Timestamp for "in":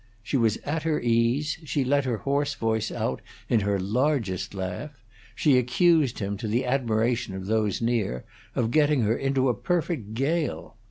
3.49-3.59